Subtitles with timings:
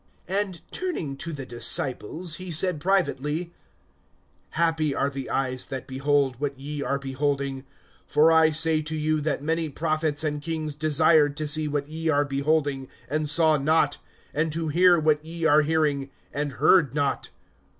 [0.27, 3.53] (23)And turning to the disciples, he said privately:
[4.57, 7.65] Happy are the eyes that behold what ye are beholding.
[8.11, 12.09] (24)For I say to you, that many prophets and kings desired to see what ye
[12.09, 13.99] are beholding, and saw not,
[14.33, 17.29] and to hear what ye are hearing, and heard not.